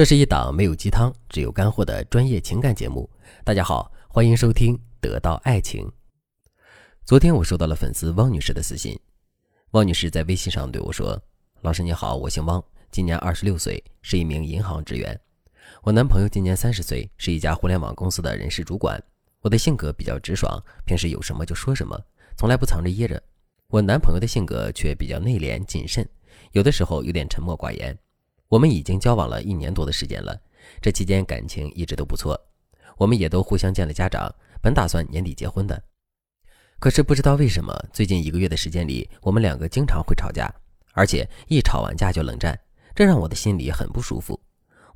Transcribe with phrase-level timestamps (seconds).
[0.00, 3.06] 这是一档没有鸡汤，只有干货的专业情感节目。
[3.44, 5.84] 大家好，欢迎收听《得到爱情》。
[7.04, 8.98] 昨天我收到了粉丝汪女士的私信，
[9.72, 11.22] 汪女士在微信上对我说
[11.60, 15.20] ：“老师你好，我姓汪，今年二十六岁，是一名银行职员。
[15.82, 18.98] 我男朋友今年三十岁，是一家互联网公司的人事主管。
[19.42, 21.94] 我的性格比较直爽，平时有什么就说什么，
[22.38, 23.22] 从来不藏着掖着。
[23.66, 26.08] 我男朋友的性格却比较内敛谨慎，
[26.52, 27.94] 有的时候有点沉默寡言。”
[28.50, 30.36] 我们已经交往了一年多的时间了，
[30.82, 32.36] 这期间感情一直都不错，
[32.96, 34.28] 我们也都互相见了家长，
[34.60, 35.80] 本打算年底结婚的。
[36.80, 40.52] 可是不知道为什么，最近一个月的时间里，我们两个经常会吵架，
[40.94, 42.58] 而且一吵完架就冷战，
[42.92, 44.38] 这让我的心里很不舒服。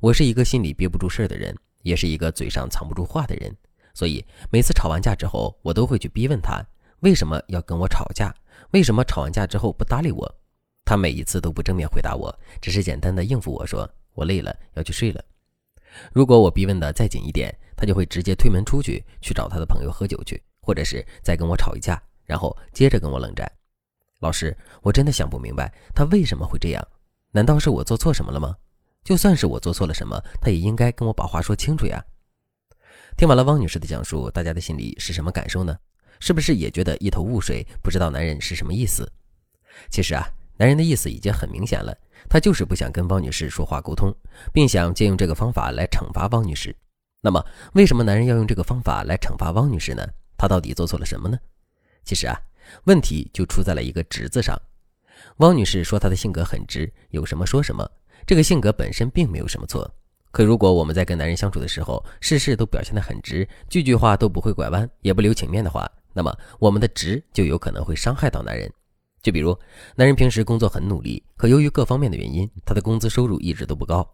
[0.01, 3.55] 我是一个心里憋不住事儿的人，也是一个嘴上藏不住话的人，
[3.93, 6.61] 所以每次吵完架之后，我都会去逼问他
[6.99, 8.35] 为什么要跟我吵架，
[8.71, 10.35] 为什么吵完架之后不搭理我。
[10.85, 15.25] 他每一次都不正面回答我，只是简单的应付我说：“我累了，要去睡了。”
[16.13, 23.51] 如果我逼问的再紧一点，他就会直接推门出去，去找他的朋友喝酒去，或者是再跟我吵一架，然后接着跟我冷战。
[24.19, 26.87] 老师，我真的想不明白他为什么会这样？
[27.31, 28.55] 难道是我做错什么了吗？
[29.03, 32.03] 就算是我做错了什么，他也应该跟我把话说清楚呀。
[33.17, 35.75] 听完了汪女士的讲述，大家的心里是什么感受呢？
[36.19, 39.11] 是不是也觉得一头雾水，不知道男人是什么意思？
[39.89, 40.27] 其实啊。
[40.57, 41.95] 男人的意思已经很明显了，
[42.29, 44.13] 他就是不想跟汪女士说话沟通，
[44.53, 46.75] 并想借用这个方法来惩罚汪女士。
[47.21, 50.05] 那么，为什么男人要用这个方法来惩罚汪女士呢？
[50.37, 51.37] 他到底做错了什么呢？
[52.03, 52.39] 其实啊，
[52.85, 54.55] 问题就出在了一个“直”字上。
[55.37, 57.89] 汪女士说她的性格很直，有什么说什么，
[58.27, 59.89] 这个性格本身并没有什么错。
[60.31, 68.71] 可如果我们在跟男人相处的时候，事事都表现得很直，句句话都不会拐弯，也不留情面的话，那么我们的直就有可能会伤害到男人。
[69.25, 69.57] 就比如，
[69.95, 74.07] 男人平时工作很努力，可由于各方面的原因，他的工资收入一直都不高。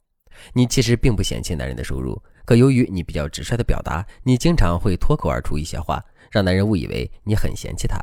[0.53, 7.99] 你其实并不嫌弃男人的收入，可由于你比较直率的表达，你经常会脱口而出一些话，让男人误以为你很嫌弃他。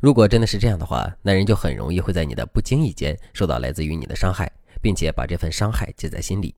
[0.00, 6.54] 如果真的是这样的话，男人就很容易会在你的不经意间受到来自于你的伤害，并且把这份伤害记在心里。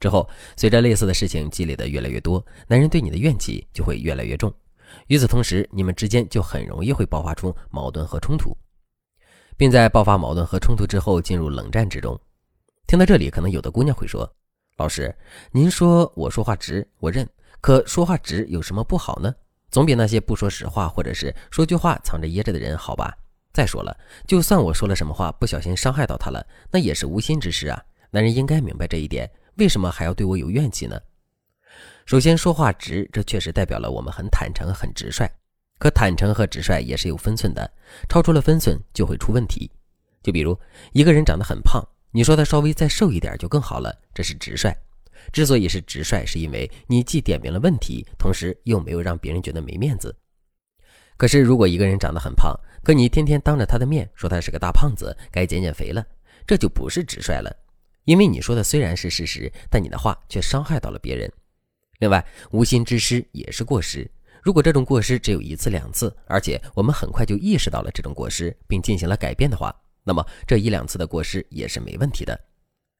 [0.00, 0.26] 之后，
[0.56, 4.50] 随着类似的事情积累的越来越多，男人对你的怨气就会越来越重。
[5.08, 8.56] 与此同时，你们之间就很容易会爆发出矛盾和冲突。
[9.62, 12.20] 并在爆发矛盾和冲突之后进入冷战之中。
[12.88, 14.28] 听到这里，可能有的姑娘会说
[14.76, 15.14] ：“老师，
[15.52, 17.24] 您说我说话直，我认。
[17.60, 19.32] 可说话直有什么不好呢？
[19.70, 23.16] 总比那些不说实话或者是说句话藏着掖着的人好吧？
[23.52, 23.96] 再说了，
[24.26, 27.80] 就算我说了什么话不小心伤害到他了，那也是无心之失啊。
[28.10, 31.00] 男人应该明白这一点，为什么还要对我有怨气呢？
[32.04, 35.30] 首先，说话直，这确实代表了我们很坦诚、很直率。”
[35.82, 37.68] 可坦诚和直率也是有分寸的，
[38.08, 39.68] 超出了分寸就会出问题。
[40.22, 40.56] 就比如
[40.92, 41.82] 一个人长得很胖，
[42.12, 44.72] 你说他稍微再瘦一点就更好了，这是直率。
[45.32, 50.14] 之所以是直率，是因为你既点明了问题，同时又没有让别人觉得没面子。
[51.16, 56.06] 可是如果一个人长得很胖，可你天天当着他的面说他是个大胖子，该减减肥了，
[56.46, 57.52] 这就不是直率了，
[58.04, 61.28] 因为你说的虽然是事实，但你的话却伤害到了别人。
[61.98, 64.08] 另外，无心之失也是过失。
[64.42, 69.72] 如果这种过失只有一次两次，而且我们很快就意识到了这种过失，并进行了改变的话，
[70.02, 72.38] 那么这一两次的过失也是没问题的。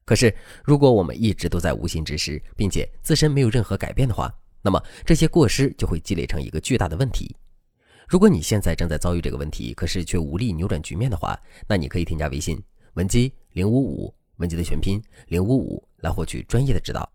[0.05, 0.33] 可是，
[0.63, 7.35] 如果我们一直都在无心之失，并且自身没有任何改变的话，那么这些过失就会积累成一个巨大的问题。
[8.07, 11.37] 如果你现在正在遭遇这个问题，可是却无力扭转局面的话，
[11.67, 12.57] 那你可以添加微信
[12.93, 17.09] 文姬零五五，文姬的全拼零五五，来获取专业的指导。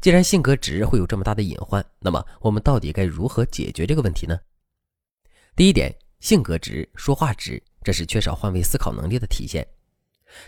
[0.00, 4.38] 既然性格直会有这么大的隐患，那么我们到底该如何解决这个问题呢？
[5.54, 9.66] 第一点，性格直，说话直，这是缺少换位思考能力的体现。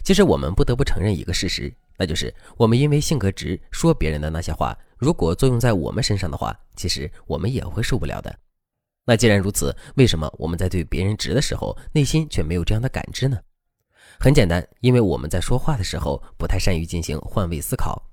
[0.03, 8.39] 其实我们不得不承认一个事实，那就是我们因为性格直说别人的那些话，如果作用在我们身上的话，其实我们也会受不了的。
[9.05, 13.39] 那既然如此，为什么我们在对别人直的时候，内心却没有这样的感知呢？
[14.21, 18.08] 很简单，因为我们在说话的时候不太善于进行换位思考。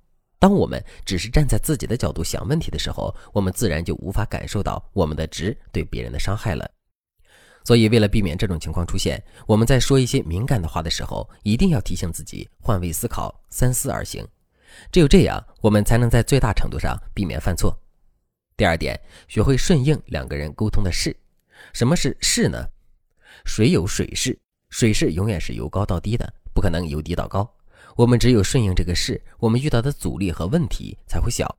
[0.46, 6.70] 当我们只是站在自己的角度想问题的时候，我们自然就无法感受到我们的值对别人的伤害了。
[7.64, 14.24] 所以，为了避免这种情况出现，我们在说一些敏感的话的时候，一定要提醒自己换位思考，三思而行。
[14.92, 17.76] 只有这样，我们才能在最大程度上避免犯错。
[18.56, 21.18] 第二点，学会顺应两个人沟通的势。
[21.74, 22.64] 什么是势呢？
[23.46, 24.40] 水有水势，
[24.70, 27.52] 水势永远是由高到低的，不可能由低到高。
[27.96, 31.58] 我们只有顺应这个势，我们遇到的阻力和问题才会小。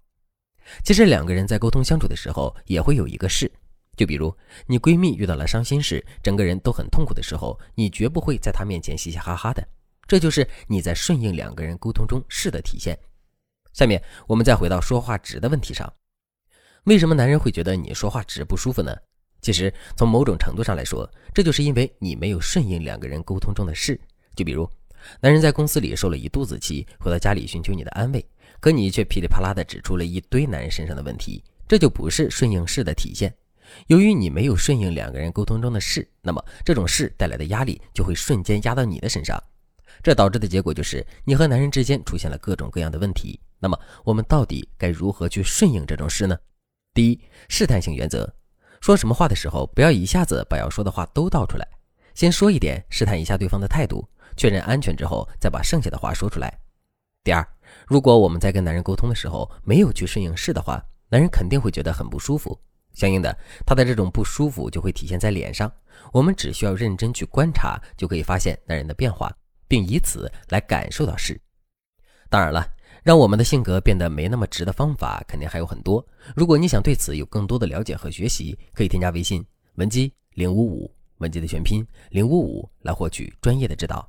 [0.84, 3.50] 其实两个人在沟通相处的时候，也会有一个势。
[3.96, 4.34] 就比如
[4.66, 9.66] 你闺蜜遇到了伤心事，整个人都很痛苦的时候，你绝不会在她面前嘻嘻哈哈的。
[10.06, 12.98] 这就是你在顺应两个人沟通中势的体现。
[13.72, 15.90] 下面我们再回到说话直的问题上，
[16.84, 18.94] 为什么男人会觉得你说话直不舒服呢？
[19.40, 23.98] 其实从某种程度上来说，这就是因为你没有顺应两个人沟通中的事。
[24.34, 24.68] 就比如，
[25.20, 28.24] 男人在公司里受了一肚子气，回到家里寻求你的安慰，
[28.60, 33.34] 可你却噼里啪啦的指出了一堆男人身上的问题，这就不是顺应事的体现。
[33.88, 39.42] 由于你没有顺应两个人沟通中的事，那么这种事带来的压力就会瞬间压到你的身上，
[40.02, 43.40] 这导致的结果就是你和男人之间出现了各种各样的问题。
[43.58, 46.38] 那么我们到底该如何去顺应这种事呢？
[46.94, 48.32] 第一，试探性原则，
[48.80, 51.66] 说什么话的时候不要一下子把要说的话都倒出来，
[52.14, 56.56] 先说一点，试探一下对方的态度，确认安全之后再把剩下的话说出来。
[57.24, 57.46] 第二，
[57.86, 62.56] 如果我们在跟男人沟通的时候没有去顺应事的话，男人肯定会觉得很不舒服。
[62.94, 63.36] 相应的，
[63.66, 65.70] 他的这种不舒服就会体现在脸上。
[66.12, 69.30] 我们只需要认真去观察，就可以发现男人的变化，
[69.68, 71.38] 并以此来感受到事。
[72.30, 72.66] 当然了，
[73.02, 76.04] 让我们的性格变得没那么直的方法肯定还有很多。
[76.34, 79.44] 如果你想对此有更多的了解和学习，可以添加微信
[79.74, 84.08] 文姬零五五，文姬的全拼零五五，来获取专业的指导。